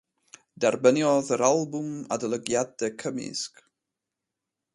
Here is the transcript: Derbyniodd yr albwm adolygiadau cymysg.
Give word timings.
Derbyniodd 0.63 1.29
yr 1.35 1.43
albwm 1.49 1.91
adolygiadau 2.17 2.93
cymysg. 3.05 3.63